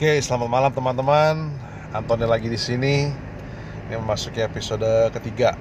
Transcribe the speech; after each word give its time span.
Oke, 0.00 0.16
selamat 0.24 0.48
malam 0.48 0.72
teman-teman. 0.72 1.52
Antoni 1.92 2.24
lagi 2.24 2.48
di 2.48 2.56
sini. 2.56 3.12
Ini 3.84 4.00
memasuki 4.00 4.40
episode 4.40 5.12
ketiga. 5.12 5.52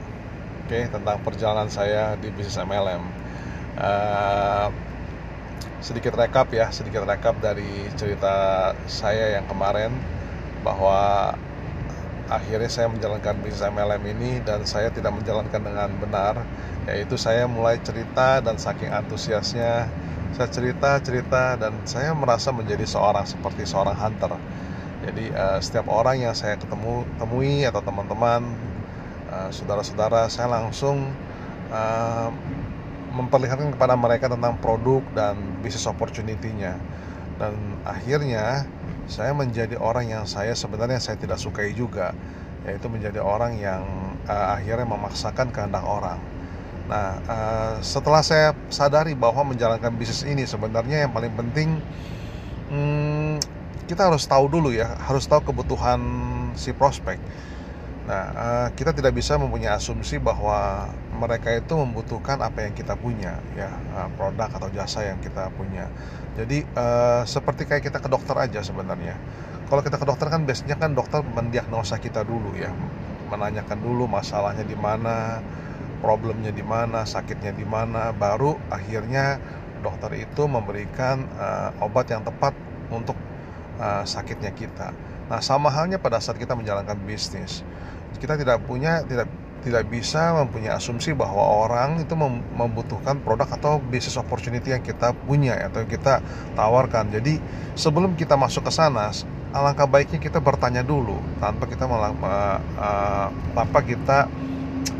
Oke, 0.63 0.87
tentang 0.87 1.19
perjalanan 1.27 1.67
saya 1.67 2.15
di 2.15 2.31
bisnis 2.31 2.55
MLM. 2.55 3.03
Uh, 3.75 4.71
sedikit 5.83 6.15
rekap 6.15 6.55
ya, 6.55 6.71
sedikit 6.71 7.03
rekap 7.03 7.35
dari 7.43 7.91
cerita 7.99 8.71
saya 8.87 9.35
yang 9.35 9.43
kemarin 9.51 9.91
bahwa 10.63 11.35
akhirnya 12.31 12.71
saya 12.71 12.87
menjalankan 12.87 13.43
bisnis 13.43 13.67
MLM 13.67 14.03
ini 14.07 14.39
dan 14.47 14.63
saya 14.63 14.87
tidak 14.87 15.19
menjalankan 15.19 15.59
dengan 15.59 15.91
benar 15.99 16.47
yaitu 16.87 17.19
saya 17.19 17.43
mulai 17.43 17.75
cerita 17.83 18.39
dan 18.39 18.55
saking 18.55 18.87
antusiasnya 18.87 19.91
saya 20.35 20.49
cerita 20.49 21.01
cerita 21.01 21.57
dan 21.57 21.73
saya 21.89 22.13
merasa 22.13 22.53
menjadi 22.53 22.85
seorang 22.85 23.25
seperti 23.25 23.65
seorang 23.65 23.97
hunter. 23.97 24.37
Jadi 25.09 25.31
uh, 25.31 25.57
setiap 25.63 25.89
orang 25.89 26.21
yang 26.21 26.35
saya 26.35 26.59
ketemu 26.59 27.07
temui 27.17 27.63
atau 27.65 27.81
teman-teman 27.81 28.45
uh, 29.31 29.49
saudara-saudara 29.49 30.27
saya 30.27 30.51
langsung 30.51 31.09
uh, 31.71 32.29
memperlihatkan 33.09 33.73
kepada 33.73 33.97
mereka 33.97 34.29
tentang 34.29 34.59
produk 34.61 35.01
dan 35.17 35.39
bisnis 35.65 35.89
opportunity-nya. 35.89 36.77
Dan 37.39 37.55
akhirnya 37.87 38.67
saya 39.09 39.31
menjadi 39.33 39.79
orang 39.79 40.11
yang 40.11 40.23
saya 40.27 40.53
sebenarnya 40.53 40.99
saya 41.01 41.17
tidak 41.17 41.39
sukai 41.41 41.73
juga 41.73 42.13
yaitu 42.67 42.91
menjadi 42.91 43.23
orang 43.23 43.55
yang 43.55 43.81
uh, 44.27 44.59
akhirnya 44.59 44.83
memaksakan 44.83 45.49
kehendak 45.55 45.81
orang 45.81 46.19
Nah, 46.89 47.21
uh, 47.29 47.73
setelah 47.85 48.25
saya 48.25 48.57
sadari 48.73 49.13
bahwa 49.13 49.53
menjalankan 49.53 49.93
bisnis 49.93 50.25
ini 50.25 50.49
sebenarnya 50.49 51.05
yang 51.05 51.13
paling 51.13 51.29
penting 51.37 51.77
hmm, 52.73 53.37
kita 53.85 54.09
harus 54.09 54.25
tahu 54.25 54.49
dulu 54.49 54.73
ya, 54.73 54.97
harus 55.05 55.29
tahu 55.29 55.53
kebutuhan 55.53 56.01
si 56.57 56.73
prospek. 56.73 57.21
Nah, 58.09 58.23
uh, 58.33 58.67
kita 58.73 58.89
tidak 58.89 59.13
bisa 59.13 59.37
mempunyai 59.37 59.69
asumsi 59.77 60.17
bahwa 60.17 60.89
mereka 61.13 61.53
itu 61.53 61.77
membutuhkan 61.77 62.41
apa 62.41 62.65
yang 62.65 62.73
kita 62.73 62.97
punya, 62.97 63.37
ya 63.53 63.69
uh, 63.93 64.09
produk 64.17 64.49
atau 64.49 64.69
jasa 64.73 65.05
yang 65.05 65.21
kita 65.21 65.53
punya. 65.53 65.85
Jadi 66.41 66.65
uh, 66.73 67.21
seperti 67.21 67.69
kayak 67.69 67.85
kita 67.85 68.01
ke 68.01 68.09
dokter 68.09 68.33
aja 68.33 68.65
sebenarnya. 68.65 69.13
Kalau 69.69 69.85
kita 69.85 70.01
ke 70.01 70.05
dokter 70.09 70.33
kan 70.33 70.41
biasanya 70.41 70.73
kan 70.81 70.97
dokter 70.97 71.21
mendiagnosa 71.21 72.01
kita 72.01 72.25
dulu 72.25 72.57
ya, 72.57 72.73
menanyakan 73.29 73.77
dulu 73.77 74.09
masalahnya 74.09 74.65
di 74.65 74.73
mana, 74.73 75.45
problemnya 75.99 76.51
di 76.51 76.63
mana, 76.63 77.03
sakitnya 77.03 77.53
di 77.55 77.67
mana, 77.67 78.15
baru 78.15 78.55
akhirnya 78.71 79.39
dokter 79.79 80.11
itu 80.19 80.43
memberikan 80.47 81.23
uh, 81.39 81.71
obat 81.83 82.11
yang 82.11 82.23
tepat 82.23 82.51
untuk 82.91 83.15
uh, 83.79 84.03
sakitnya 84.03 84.51
kita. 84.51 84.91
Nah, 85.29 85.39
sama 85.39 85.69
halnya 85.69 86.01
pada 86.01 86.17
saat 86.19 86.41
kita 86.41 86.57
menjalankan 86.57 86.97
bisnis. 87.05 87.61
Kita 88.17 88.35
tidak 88.35 88.65
punya 88.65 89.05
tidak 89.05 89.29
tidak 89.59 89.91
bisa 89.91 90.31
mempunyai 90.39 90.71
asumsi 90.71 91.11
bahwa 91.11 91.67
orang 91.67 91.99
itu 91.99 92.15
membutuhkan 92.55 93.19
produk 93.19 93.47
atau 93.59 93.83
bisnis 93.83 94.15
opportunity 94.15 94.71
yang 94.71 94.79
kita 94.79 95.11
punya 95.27 95.59
atau 95.67 95.83
yang 95.83 95.91
kita 95.91 96.23
tawarkan. 96.55 97.11
Jadi 97.11 97.37
sebelum 97.75 98.15
kita 98.15 98.39
masuk 98.39 98.67
ke 98.67 98.71
sana, 98.71 99.11
alangkah 99.51 99.85
baiknya 99.85 100.19
kita 100.19 100.39
bertanya 100.39 100.79
dulu 100.81 101.19
tanpa 101.43 101.67
kita 101.67 101.85
malah, 101.85 102.11
uh, 102.15 103.27
tanpa 103.51 103.79
kita 103.83 104.31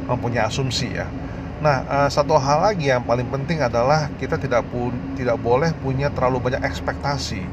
mempunyai 0.10 0.50
asumsi 0.50 0.90
ya. 0.90 1.06
Nah, 1.60 1.84
uh, 1.86 2.10
satu 2.10 2.40
hal 2.40 2.64
lagi 2.72 2.88
yang 2.88 3.04
paling 3.04 3.28
penting 3.28 3.60
adalah 3.60 4.08
kita 4.16 4.40
tidak 4.40 4.64
pun 4.72 4.96
tidak 5.20 5.36
boleh 5.44 5.76
punya 5.84 6.08
terlalu 6.10 6.50
banyak 6.50 6.64
ekspektasi. 6.64 7.44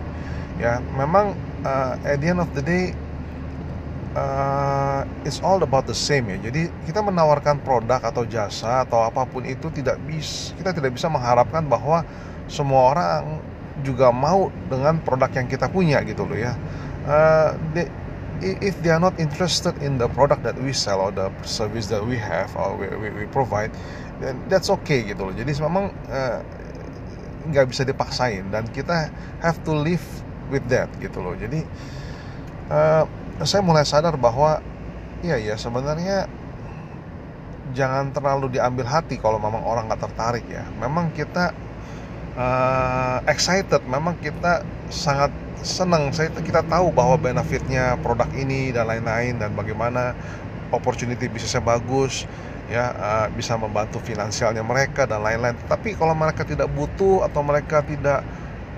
Ya, 0.56 0.80
memang 0.94 1.36
uh, 1.66 1.98
at 2.06 2.22
the 2.22 2.32
end 2.32 2.40
of 2.40 2.48
the 2.54 2.62
day 2.62 2.94
uh, 4.16 5.02
it's 5.26 5.42
all 5.42 5.58
about 5.60 5.84
the 5.90 5.94
same 5.94 6.30
ya. 6.30 6.38
Jadi 6.38 6.70
kita 6.86 7.02
menawarkan 7.02 7.60
produk 7.60 7.98
atau 7.98 8.22
jasa 8.24 8.86
atau 8.86 9.04
apa 9.04 9.26
pun 9.26 9.42
itu 9.42 9.68
tidak 9.74 9.98
bisa 10.06 10.54
kita 10.54 10.70
tidak 10.70 10.94
bisa 10.94 11.10
mengharapkan 11.10 11.66
bahwa 11.66 12.06
semua 12.46 12.94
orang 12.94 13.42
juga 13.84 14.08
mau 14.14 14.48
dengan 14.72 14.96
produk 15.02 15.28
yang 15.34 15.50
kita 15.50 15.66
punya 15.68 16.00
gitu 16.06 16.24
loh 16.24 16.38
ya. 16.38 16.54
Uh, 17.06 17.58
if 18.42 18.76
they 18.82 18.92
are 18.92 19.00
not 19.00 19.16
interested 19.16 19.72
in 19.80 19.96
the 19.96 20.08
product 20.08 20.42
that 20.44 20.56
we 20.60 20.72
sell 20.72 21.00
or 21.00 21.12
the 21.12 21.32
service 21.44 21.86
that 21.88 22.04
we 22.04 22.16
have 22.16 22.52
or 22.56 22.76
we, 22.76 22.86
we, 22.96 23.08
we 23.10 23.24
provide 23.32 23.72
then 24.20 24.36
that's 24.48 24.68
okay 24.72 25.04
gitu 25.04 25.28
loh. 25.28 25.34
Jadi 25.36 25.52
memang 25.60 25.92
eh, 26.08 26.38
nggak 27.52 27.64
uh, 27.64 27.68
bisa 27.68 27.82
dipaksain 27.84 28.48
dan 28.48 28.64
kita 28.72 29.12
have 29.40 29.60
to 29.64 29.76
live 29.76 30.04
with 30.48 30.64
that 30.72 30.88
gitu 31.00 31.20
loh. 31.20 31.36
Jadi 31.36 31.60
uh, 32.72 33.04
saya 33.44 33.60
mulai 33.60 33.84
sadar 33.84 34.16
bahwa 34.16 34.60
iya 35.20 35.36
ya 35.36 35.54
sebenarnya 35.60 36.28
jangan 37.76 38.08
terlalu 38.14 38.56
diambil 38.56 38.88
hati 38.88 39.20
kalau 39.20 39.36
memang 39.36 39.60
orang 39.64 39.88
nggak 39.88 40.00
tertarik 40.00 40.46
ya. 40.48 40.64
Memang 40.80 41.12
kita 41.12 41.52
uh, 42.36 43.18
excited 43.28 43.84
memang 43.84 44.16
kita 44.20 44.64
sangat 44.88 45.32
senang 45.62 46.12
saya 46.12 46.28
kita 46.32 46.60
tahu 46.66 46.92
bahwa 46.92 47.16
benefitnya 47.16 47.96
produk 48.00 48.28
ini 48.36 48.74
dan 48.74 48.88
lain-lain 48.90 49.40
dan 49.40 49.52
bagaimana 49.56 50.12
opportunity 50.74 51.30
bisnisnya 51.30 51.62
bagus 51.62 52.26
ya 52.66 52.90
uh, 52.98 53.26
bisa 53.30 53.54
membantu 53.54 54.02
finansialnya 54.02 54.62
mereka 54.66 55.06
dan 55.06 55.22
lain-lain. 55.22 55.54
Tapi 55.70 55.94
kalau 55.94 56.18
mereka 56.18 56.42
tidak 56.42 56.66
butuh 56.74 57.22
atau 57.22 57.40
mereka 57.46 57.78
tidak 57.86 58.26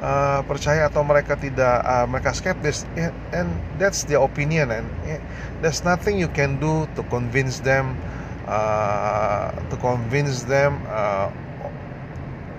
uh, 0.04 0.44
percaya 0.44 0.86
atau 0.92 1.00
mereka 1.00 1.34
tidak 1.40 1.80
uh, 1.82 2.04
mereka 2.04 2.36
skeptis 2.36 2.84
yeah, 2.92 3.12
and 3.32 3.48
that's 3.80 4.04
their 4.04 4.20
opinion 4.20 4.68
and 4.68 4.86
yeah, 5.08 5.20
there's 5.64 5.82
nothing 5.82 6.20
you 6.20 6.28
can 6.36 6.60
do 6.60 6.84
to 6.92 7.00
convince 7.08 7.64
them 7.64 7.96
uh, 8.44 9.48
to 9.72 9.76
convince 9.80 10.44
them 10.44 10.76
uh, 10.92 11.32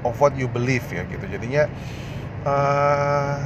of 0.01 0.17
what 0.17 0.33
you 0.33 0.49
believe 0.49 0.85
ya 0.89 1.05
gitu. 1.05 1.25
Jadinya 1.29 1.69
uh, 2.41 3.37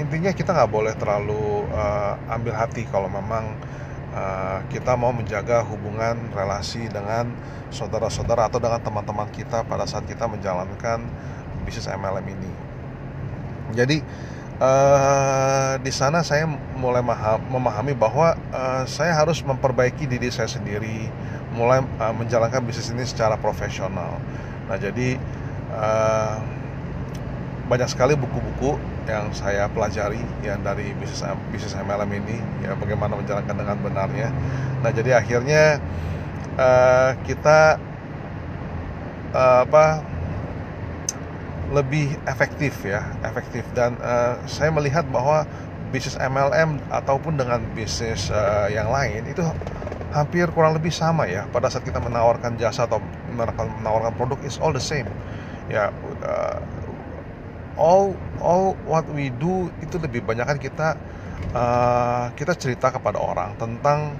intinya 0.00 0.32
kita 0.32 0.56
nggak 0.56 0.70
boleh 0.72 0.94
terlalu 0.96 1.68
uh, 1.68 2.16
ambil 2.32 2.56
hati 2.56 2.88
kalau 2.88 3.12
memang 3.12 3.52
uh, 4.16 4.64
kita 4.72 4.96
mau 4.96 5.12
menjaga 5.12 5.60
hubungan 5.68 6.16
relasi 6.32 6.88
dengan 6.88 7.32
saudara-saudara 7.68 8.48
atau 8.48 8.60
dengan 8.60 8.80
teman-teman 8.80 9.28
kita 9.32 9.64
pada 9.68 9.84
saat 9.84 10.08
kita 10.08 10.24
menjalankan 10.28 11.04
bisnis 11.64 11.88
MLM 11.88 12.24
ini. 12.24 12.52
Jadi 13.72 13.96
uh, 14.60 15.76
di 15.80 15.92
sana 15.92 16.20
saya 16.24 16.44
mulai 16.76 17.04
memahami 17.48 17.96
bahwa 17.96 18.36
uh, 18.52 18.84
saya 18.84 19.16
harus 19.16 19.40
memperbaiki 19.44 20.08
diri 20.08 20.28
saya 20.28 20.48
sendiri, 20.48 21.08
mulai 21.52 21.84
uh, 22.00 22.12
menjalankan 22.16 22.64
bisnis 22.64 22.92
ini 22.92 23.04
secara 23.04 23.36
profesional. 23.40 24.20
Nah 24.68 24.76
jadi 24.76 25.16
uh, 25.72 26.61
banyak 27.72 27.88
sekali 27.88 28.12
buku-buku 28.12 28.76
yang 29.08 29.32
saya 29.32 29.64
pelajari 29.72 30.20
ya 30.44 30.60
dari 30.60 30.92
bisnis 31.00 31.24
bisnis 31.48 31.72
MLM 31.72 32.12
ini 32.20 32.36
ya 32.60 32.76
bagaimana 32.76 33.16
menjalankan 33.16 33.56
dengan 33.56 33.80
benarnya. 33.80 34.28
Nah 34.84 34.92
jadi 34.92 35.16
akhirnya 35.16 35.80
uh, 36.60 37.16
kita 37.24 37.80
uh, 39.32 39.64
apa 39.64 40.04
lebih 41.72 42.12
efektif 42.28 42.84
ya 42.84 43.08
efektif. 43.24 43.64
Dan 43.72 43.96
uh, 44.04 44.36
saya 44.44 44.68
melihat 44.68 45.08
bahwa 45.08 45.48
bisnis 45.88 46.20
MLM 46.20 46.76
ataupun 46.92 47.40
dengan 47.40 47.64
bisnis 47.72 48.28
uh, 48.28 48.68
yang 48.68 48.92
lain 48.92 49.32
itu 49.32 49.40
hampir 50.12 50.44
kurang 50.52 50.76
lebih 50.76 50.92
sama 50.92 51.24
ya. 51.24 51.48
Pada 51.48 51.72
saat 51.72 51.88
kita 51.88 52.04
menawarkan 52.04 52.60
jasa 52.60 52.84
atau 52.84 53.00
menawarkan 53.32 54.12
produk 54.20 54.36
is 54.44 54.60
all 54.60 54.76
the 54.76 54.84
same. 54.84 55.08
Ya 55.72 55.88
uh, 56.20 56.60
all 57.76 58.12
all 58.42 58.76
what 58.88 59.06
we 59.12 59.32
do 59.40 59.68
itu 59.80 59.96
lebih 59.96 60.24
banyak 60.24 60.44
kan 60.44 60.58
kita 60.60 60.88
uh, 61.52 62.32
kita 62.36 62.56
cerita 62.56 62.92
kepada 62.92 63.18
orang 63.20 63.56
tentang 63.56 64.16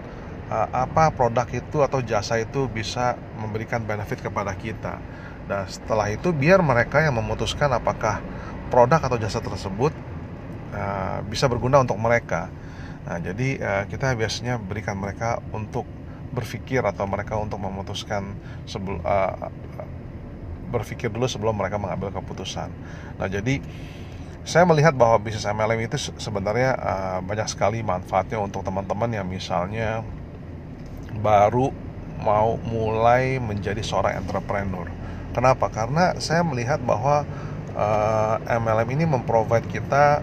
uh, 0.52 0.68
apa 0.72 1.12
produk 1.12 1.46
itu 1.48 1.80
atau 1.80 2.04
jasa 2.04 2.40
itu 2.40 2.68
bisa 2.68 3.16
memberikan 3.40 3.82
benefit 3.82 4.20
kepada 4.20 4.52
kita. 4.56 5.00
Dan 5.48 5.66
setelah 5.66 6.12
itu 6.12 6.30
biar 6.30 6.62
mereka 6.62 7.02
yang 7.02 7.18
memutuskan 7.18 7.72
apakah 7.74 8.22
produk 8.70 9.00
atau 9.02 9.18
jasa 9.18 9.42
tersebut 9.42 9.92
uh, 10.72 11.18
bisa 11.26 11.48
berguna 11.50 11.82
untuk 11.82 11.98
mereka. 11.98 12.48
Nah, 13.02 13.18
jadi 13.18 13.48
uh, 13.58 13.84
kita 13.90 14.14
biasanya 14.14 14.62
berikan 14.62 14.94
mereka 14.94 15.42
untuk 15.50 15.84
berpikir 16.32 16.80
atau 16.80 17.04
mereka 17.04 17.36
untuk 17.36 17.60
memutuskan 17.60 18.32
sebelum 18.64 19.04
uh, 19.04 19.52
berpikir 20.72 21.12
dulu 21.12 21.28
sebelum 21.28 21.52
mereka 21.52 21.76
mengambil 21.76 22.08
keputusan. 22.08 22.72
Nah, 23.20 23.28
jadi 23.28 23.60
saya 24.42 24.66
melihat 24.66 24.96
bahwa 24.96 25.22
bisnis 25.22 25.46
MLM 25.46 25.86
itu 25.86 26.00
sebenarnya 26.18 26.74
uh, 26.74 27.18
banyak 27.22 27.46
sekali 27.46 27.84
manfaatnya 27.84 28.40
untuk 28.40 28.66
teman-teman 28.66 29.12
yang 29.12 29.28
misalnya 29.28 30.02
baru 31.20 31.70
mau 32.18 32.58
mulai 32.66 33.38
menjadi 33.38 33.84
seorang 33.84 34.18
entrepreneur. 34.18 34.88
Kenapa? 35.30 35.68
Karena 35.70 36.18
saya 36.18 36.42
melihat 36.42 36.82
bahwa 36.82 37.24
uh, 37.76 38.36
eh, 38.42 38.58
MLM 38.58 38.88
ini 38.98 39.04
memprovide 39.08 39.64
kita 39.68 40.20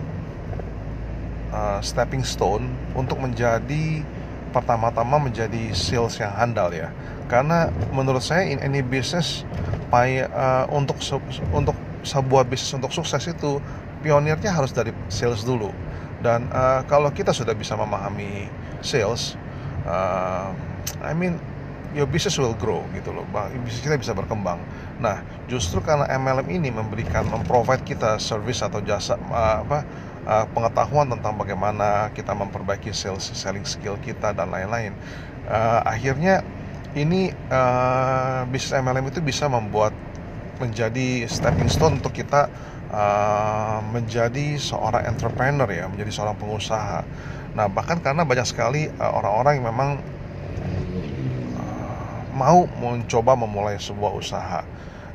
uh, 1.54 1.80
stepping 1.81 2.22
stone 2.22 2.69
untuk 2.94 3.18
menjadi 3.22 4.04
pertama-tama 4.50 5.22
menjadi 5.22 5.74
sales 5.78 6.18
yang 6.18 6.34
handal 6.34 6.74
ya 6.74 6.90
karena 7.30 7.69
menurut 7.94 8.25
saya 8.25 8.50
in 8.50 8.57
any 8.66 8.81
business 8.81 9.45
pay, 9.89 10.24
uh, 10.25 10.65
untuk 10.71 10.97
untuk 11.51 11.75
sebuah 12.06 12.47
bisnis 12.47 12.71
untuk 12.77 12.95
sukses 12.95 13.27
itu 13.27 13.59
pionirnya 14.00 14.53
harus 14.53 14.71
dari 14.71 14.95
sales 15.12 15.44
dulu. 15.44 15.74
Dan 16.24 16.47
uh, 16.51 16.83
kalau 16.88 17.12
kita 17.12 17.31
sudah 17.31 17.56
bisa 17.56 17.75
memahami 17.75 18.47
sales 18.80 19.36
uh, 19.88 20.51
I 21.03 21.12
mean 21.15 21.39
your 21.95 22.06
business 22.06 22.38
will 22.38 22.53
grow 22.53 22.86
gitu 22.94 23.09
loh 23.09 23.25
bisnis 23.65 23.81
kita 23.83 23.95
bisa 24.00 24.13
berkembang. 24.15 24.59
Nah 25.00 25.24
justru 25.47 25.80
karena 25.80 26.06
MLM 26.07 26.47
ini 26.51 26.69
memberikan 26.69 27.27
memprovide 27.27 27.83
kita 27.83 28.19
service 28.19 28.63
atau 28.63 28.83
jasa 28.83 29.15
uh, 29.31 29.63
apa 29.63 29.80
uh, 30.27 30.45
pengetahuan 30.51 31.07
tentang 31.09 31.39
bagaimana 31.39 32.13
kita 32.13 32.35
memperbaiki 32.35 32.92
sales 32.92 33.25
selling 33.33 33.65
skill 33.65 33.97
kita 34.03 34.35
dan 34.35 34.51
lain-lain 34.51 34.94
uh, 35.50 35.81
akhirnya 35.83 36.45
ini 36.97 37.30
uh, 37.51 38.45
bisnis 38.50 38.74
MLM 38.77 39.09
itu 39.13 39.21
bisa 39.21 39.45
membuat 39.45 39.94
menjadi 40.57 41.30
stepping 41.30 41.69
stone 41.69 42.01
untuk 42.01 42.12
kita 42.12 42.50
uh, 42.89 43.80
menjadi 43.94 44.57
seorang 44.57 45.07
entrepreneur 45.07 45.69
ya 45.69 45.86
menjadi 45.88 46.12
seorang 46.12 46.36
pengusaha 46.36 47.06
nah 47.53 47.65
bahkan 47.69 47.97
karena 48.01 48.25
banyak 48.25 48.45
sekali 48.45 48.89
orang 48.97 49.13
orang-orang 49.21 49.53
yang 49.57 49.68
memang 49.69 49.89
uh, 51.57 52.19
mau 52.33 52.65
mencoba 52.68 53.38
memulai 53.38 53.77
sebuah 53.77 54.12
usaha 54.18 54.62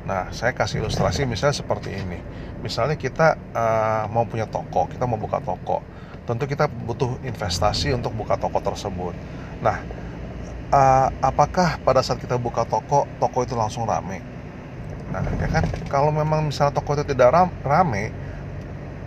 Nah, 0.05 0.29
saya 0.29 0.53
kasih 0.53 0.85
ilustrasi 0.85 1.25
misalnya 1.25 1.57
seperti 1.57 1.89
ini. 1.97 2.21
Misalnya 2.61 2.93
kita 2.93 3.41
uh, 3.57 4.05
mau 4.13 4.21
punya 4.29 4.45
toko, 4.45 4.85
kita 4.85 5.09
mau 5.09 5.17
buka 5.17 5.41
toko. 5.41 5.81
Tentu 6.29 6.45
kita 6.45 6.69
butuh 6.69 7.17
investasi 7.25 7.93
untuk 7.93 8.13
buka 8.13 8.37
toko 8.37 8.61
tersebut. 8.61 9.17
Nah, 9.65 9.81
uh, 10.75 11.07
apakah 11.23 11.79
pada 11.79 12.03
saat 12.03 12.19
kita 12.19 12.35
buka 12.35 12.67
toko, 12.67 13.07
toko 13.23 13.47
itu 13.47 13.55
langsung 13.55 13.87
rame? 13.87 14.19
Nah, 15.15 15.23
ya 15.39 15.47
kan 15.47 15.63
kalau 15.87 16.11
memang 16.11 16.51
misalnya 16.51 16.75
toko 16.75 16.99
itu 16.99 17.07
tidak 17.07 17.31
rame, 17.63 18.11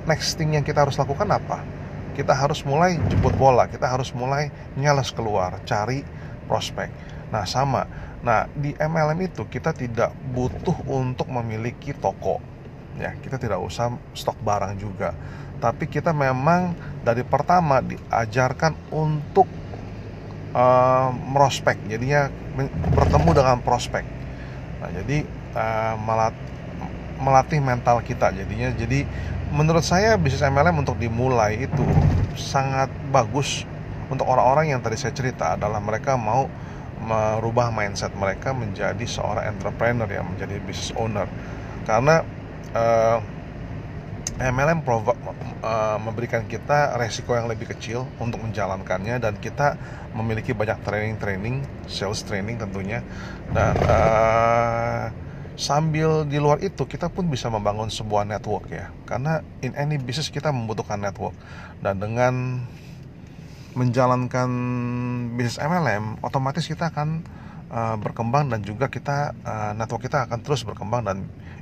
next 0.09 0.41
thing 0.41 0.57
yang 0.57 0.65
kita 0.65 0.81
harus 0.81 0.97
lakukan 0.97 1.29
apa? 1.29 1.61
Kita 2.17 2.33
harus 2.33 2.65
mulai 2.65 2.97
jemput 3.13 3.37
bola, 3.37 3.69
kita 3.69 3.85
harus 3.85 4.11
mulai 4.17 4.49
nyalas 4.81 5.13
keluar, 5.13 5.61
cari 5.69 6.01
prospek. 6.49 6.89
Nah, 7.29 7.45
sama 7.45 7.85
Nah, 8.19 8.51
di 8.51 8.75
MLM 8.75 9.31
itu 9.31 9.47
kita 9.47 9.71
tidak 9.71 10.11
butuh 10.35 10.75
untuk 10.91 11.31
memiliki 11.31 11.95
toko. 11.95 12.43
Ya, 12.99 13.15
kita 13.15 13.39
tidak 13.39 13.63
usah 13.63 13.95
stok 14.11 14.35
barang 14.43 14.75
juga. 14.75 15.15
Tapi 15.63 15.87
kita 15.87 16.11
memang 16.11 16.75
dari 17.07 17.23
pertama 17.23 17.79
diajarkan 17.79 18.75
untuk 18.91 19.47
uh, 20.59 21.15
merospek. 21.15 21.79
Jadinya 21.87 22.27
bertemu 22.91 23.31
dengan 23.31 23.59
prospek. 23.63 24.03
Nah, 24.83 24.91
jadi 24.95 25.23
melat 26.07 26.35
melatih 27.19 27.59
mental 27.59 27.99
kita 28.03 28.31
jadinya. 28.31 28.71
Jadi 28.75 29.03
menurut 29.51 29.83
saya 29.83 30.15
bisnis 30.15 30.45
MLM 30.45 30.87
untuk 30.87 30.99
dimulai 31.01 31.67
itu 31.67 31.83
sangat 32.39 32.93
bagus 33.11 33.67
untuk 34.09 34.25
orang-orang 34.29 34.73
yang 34.73 34.81
tadi 34.81 34.97
saya 34.97 35.13
cerita 35.13 35.57
adalah 35.57 35.81
mereka 35.81 36.17
mau 36.17 36.49
merubah 36.99 37.71
mindset 37.71 38.13
mereka 38.17 38.51
menjadi 38.53 39.05
seorang 39.07 39.55
entrepreneur 39.55 40.09
yang 40.09 40.27
menjadi 40.27 40.59
business 40.65 40.93
owner 40.99 41.31
karena 41.87 42.27
uh, 42.75 43.17
eh, 43.17 43.38
MLM 44.37 44.85
prov- 44.85 45.17
uh, 45.65 45.99
memberikan 46.03 46.45
kita 46.45 46.95
resiko 47.01 47.33
yang 47.33 47.49
lebih 47.49 47.71
kecil 47.73 48.05
untuk 48.21 48.45
menjalankannya 48.45 49.17
dan 49.23 49.35
kita 49.41 49.81
memiliki 50.13 50.53
banyak 50.53 50.81
training-training, 50.85 51.65
sales 51.89 52.21
training 52.27 52.61
tentunya. 52.61 53.01
Dan 53.49 53.75
uh, 53.89 55.09
sambil 55.59 56.23
di 56.23 56.39
luar 56.39 56.63
itu 56.63 56.87
kita 56.87 57.11
pun 57.11 57.27
bisa 57.27 57.51
membangun 57.51 57.91
sebuah 57.91 58.29
network 58.29 58.71
ya. 58.71 58.95
Karena 59.09 59.43
in 59.65 59.75
any 59.75 59.99
business 59.99 60.31
kita 60.31 60.55
membutuhkan 60.55 61.03
network. 61.03 61.35
Dan 61.83 61.99
dengan 61.99 62.63
menjalankan 63.79 64.51
bisnis 65.39 65.63
MLM, 65.63 66.19
otomatis 66.23 66.67
kita 66.67 66.91
akan 66.91 67.23
uh, 67.71 67.97
berkembang 68.01 68.51
dan 68.51 68.65
juga 68.65 68.91
kita 68.91 69.35
uh, 69.45 69.73
network 69.75 70.07
kita 70.07 70.31
akan 70.31 70.39
terus 70.43 70.63
berkembang. 70.63 71.03
Dan 71.07 71.17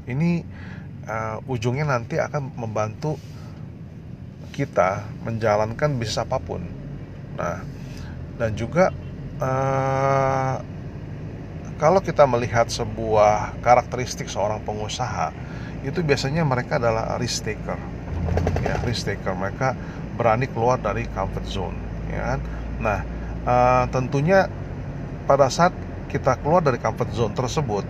ini 0.07 0.45
uh, 1.07 1.39
ujungnya 1.51 1.87
nanti 1.87 2.21
akan 2.21 2.53
membantu 2.59 3.17
kita 4.53 5.05
menjalankan 5.25 5.97
bisnis 5.97 6.21
apa 6.21 6.37
pun. 6.43 6.63
Nah, 7.37 7.61
dan 8.37 8.53
juga 8.59 8.93
uh, 9.41 10.61
kalau 11.77 12.01
kita 12.01 12.25
melihat 12.25 12.69
sebuah 12.69 13.61
karakteristik 13.61 14.29
seorang 14.29 14.61
pengusaha, 14.65 15.33
itu 15.85 16.01
biasanya 16.01 16.45
mereka 16.45 16.81
adalah 16.81 17.21
risk 17.21 17.45
taker. 17.45 17.77
Ya, 18.65 18.81
risk 18.85 19.05
taker. 19.05 19.37
Mereka 19.37 19.77
berani 20.17 20.49
keluar 20.49 20.81
dari 20.81 21.05
comfort 21.13 21.47
zone 21.47 21.77
ya 22.11 22.35
kan 22.35 22.41
nah 22.81 22.99
uh, 23.45 23.85
tentunya 23.93 24.49
pada 25.29 25.53
saat 25.53 25.77
kita 26.09 26.41
keluar 26.41 26.65
dari 26.65 26.81
comfort 26.81 27.13
zone 27.13 27.37
tersebut 27.37 27.85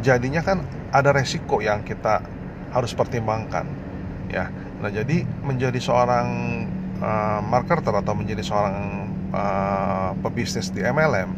jadinya 0.00 0.40
kan 0.40 0.64
ada 0.96 1.12
resiko 1.12 1.60
yang 1.60 1.84
kita 1.84 2.24
harus 2.72 2.96
pertimbangkan 2.96 3.68
ya. 4.32 4.48
Nah 4.80 4.88
jadi 4.88 5.28
menjadi 5.44 5.76
seorang 5.76 6.28
uh, 7.00 7.40
marketer 7.44 7.92
atau 7.92 8.16
menjadi 8.16 8.40
seorang 8.40 8.76
uh, 9.32 10.10
pebisnis 10.24 10.72
di 10.72 10.80
MLM 10.80 11.30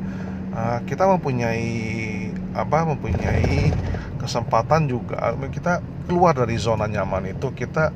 uh, 0.54 0.78
kita 0.86 1.06
mempunyai 1.06 1.68
apa 2.56 2.86
mempunyai 2.86 3.70
kesempatan 4.18 4.90
juga. 4.90 5.34
Kita 5.50 5.80
keluar 6.10 6.34
dari 6.34 6.58
zona 6.58 6.90
nyaman 6.90 7.30
itu 7.30 7.54
kita 7.54 7.94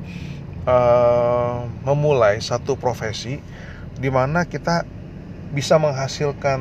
uh, 0.63 1.67
memulai 1.83 2.39
satu 2.39 2.79
profesi 2.79 3.39
di 3.97 4.09
mana 4.09 4.47
kita 4.47 4.87
bisa 5.53 5.77
menghasilkan 5.77 6.59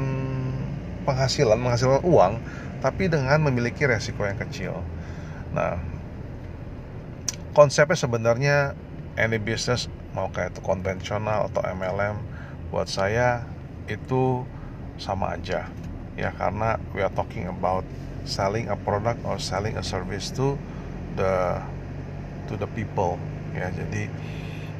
penghasilan, 1.09 1.59
menghasilkan 1.59 2.03
uang, 2.05 2.33
tapi 2.83 3.07
dengan 3.07 3.39
memiliki 3.39 3.87
resiko 3.87 4.27
yang 4.27 4.37
kecil. 4.37 4.83
Nah, 5.55 5.79
konsepnya 7.55 7.95
sebenarnya 7.95 8.57
any 9.15 9.39
business 9.39 9.87
mau 10.13 10.29
kayak 10.29 10.53
itu 10.53 10.61
konvensional 10.61 11.49
atau 11.49 11.63
MLM, 11.65 12.21
buat 12.69 12.91
saya 12.91 13.47
itu 13.87 14.45
sama 15.01 15.39
aja 15.39 15.69
ya 16.17 16.31
karena 16.37 16.77
we 16.93 17.01
are 17.01 17.13
talking 17.13 17.49
about 17.49 17.85
selling 18.29 18.69
a 18.69 18.77
product 18.77 19.19
or 19.25 19.41
selling 19.41 19.75
a 19.81 19.85
service 19.85 20.29
to 20.29 20.61
the 21.17 21.59
to 22.49 22.55
the 22.61 22.69
people 22.77 23.17
ya 23.57 23.73
jadi 23.73 24.09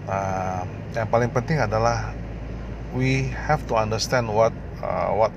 uh, 0.09 0.63
yang 0.93 1.09
paling 1.09 1.33
penting 1.33 1.57
adalah 1.57 2.13
we 2.93 3.33
have 3.33 3.65
to 3.65 3.73
understand 3.73 4.29
what 4.29 4.53
uh, 4.85 5.09
what 5.13 5.33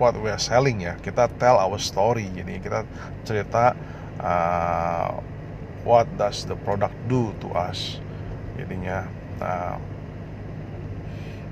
what 0.00 0.16
we 0.16 0.32
are 0.32 0.40
selling 0.40 0.80
ya. 0.80 0.96
Kita 0.96 1.28
tell 1.36 1.60
our 1.60 1.76
story 1.76 2.32
jadi 2.32 2.56
kita 2.56 2.80
cerita 3.28 3.76
uh, 4.16 5.20
what 5.84 6.08
does 6.16 6.48
the 6.48 6.56
product 6.64 6.96
do 7.06 7.36
to 7.44 7.52
us 7.52 8.00
jadinya. 8.56 9.04
Uh, 9.36 9.76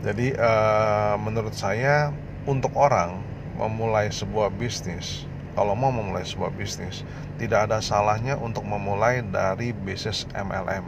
jadi 0.01 0.33
uh, 0.41 1.15
menurut 1.21 1.53
saya 1.53 2.11
untuk 2.49 2.73
orang 2.73 3.21
memulai 3.61 4.09
sebuah 4.09 4.49
bisnis 4.57 5.29
kalau 5.59 5.75
mau 5.75 5.91
memulai 5.91 6.23
sebuah 6.23 6.55
bisnis 6.55 7.03
tidak 7.43 7.67
ada 7.67 7.83
salahnya 7.83 8.39
untuk 8.39 8.63
memulai 8.63 9.27
dari 9.27 9.75
bisnis 9.75 10.23
MLM 10.31 10.87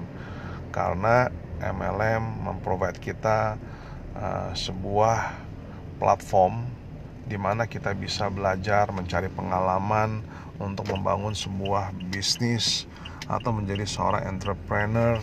karena 0.70 1.26
MLM 1.58 2.46
memprovide 2.46 3.02
kita 3.02 3.58
uh, 4.14 4.54
sebuah 4.54 5.34
platform 5.98 6.79
di 7.30 7.38
mana 7.38 7.70
kita 7.70 7.94
bisa 7.94 8.26
belajar 8.26 8.90
mencari 8.90 9.30
pengalaman 9.30 10.26
untuk 10.58 10.90
membangun 10.90 11.30
sebuah 11.30 11.94
bisnis 12.10 12.90
atau 13.30 13.54
menjadi 13.54 13.86
seorang 13.86 14.26
entrepreneur 14.26 15.22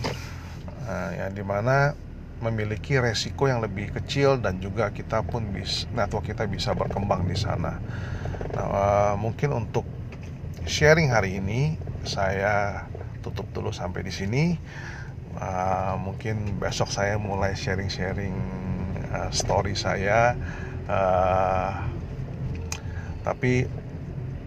uh, 0.87 1.11
yang 1.19 1.35
di 1.35 1.43
mana 1.43 1.91
memiliki 2.39 2.95
resiko 2.95 3.51
yang 3.51 3.59
lebih 3.59 3.91
kecil 3.91 4.39
dan 4.39 4.63
juga 4.63 4.95
kita 4.95 5.19
pun 5.27 5.51
bis, 5.51 5.83
network 5.91 6.31
kita 6.31 6.47
bisa 6.47 6.71
berkembang 6.71 7.27
di 7.27 7.35
sana. 7.35 7.81
Nah, 8.55 8.67
uh, 8.71 9.13
mungkin 9.19 9.51
untuk 9.51 9.83
sharing 10.63 11.11
hari 11.11 11.43
ini 11.43 11.75
saya 12.07 12.87
tutup 13.19 13.51
dulu 13.51 13.75
sampai 13.75 14.07
di 14.07 14.13
sini. 14.15 14.45
Uh, 15.37 15.99
mungkin 16.01 16.57
besok 16.57 16.89
saya 16.89 17.19
mulai 17.21 17.53
sharing-sharing 17.53 18.33
uh, 19.13 19.29
story 19.29 19.77
saya 19.77 20.33
uh, 20.89 21.96
tapi 23.27 23.67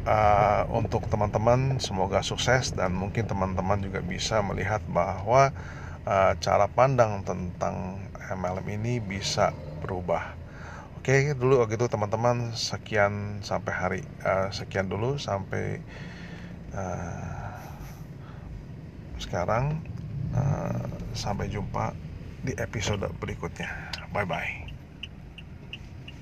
uh, 0.09 0.65
untuk 0.73 1.05
teman-teman 1.13 1.77
semoga 1.85 2.25
sukses 2.25 2.73
dan 2.73 2.97
mungkin 2.97 3.29
teman-teman 3.29 3.85
juga 3.85 4.01
bisa 4.01 4.41
melihat 4.41 4.81
bahwa 4.89 5.53
uh, 6.09 6.33
cara 6.41 6.65
pandang 6.73 7.21
tentang 7.29 8.01
MLM 8.33 8.65
ini 8.81 9.05
bisa 9.05 9.53
berubah. 9.85 10.41
Oke, 11.01 11.33
dulu 11.33 11.65
gitu 11.69 11.89
teman-teman, 11.89 12.53
sekian 12.57 13.41
sampai 13.45 13.73
hari 13.73 14.01
uh, 14.25 14.53
sekian 14.53 14.89
dulu 14.89 15.17
sampai 15.17 15.81
uh, 16.77 17.57
sekarang 19.21 19.81
uh, 20.37 20.85
sampai 21.17 21.49
jumpa 21.53 21.93
di 22.45 22.53
episode 22.57 23.05
berikutnya. 23.21 23.69
Bye 24.13 24.29
bye. 24.29 24.70